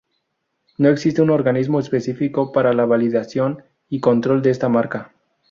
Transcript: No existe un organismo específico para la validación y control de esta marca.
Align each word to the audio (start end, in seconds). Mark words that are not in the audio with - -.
No 0.79 0.89
existe 0.89 1.21
un 1.21 1.29
organismo 1.29 1.79
específico 1.79 2.51
para 2.51 2.73
la 2.73 2.85
validación 2.85 3.61
y 3.87 3.99
control 3.99 4.41
de 4.41 4.49
esta 4.49 4.67
marca. 4.67 5.13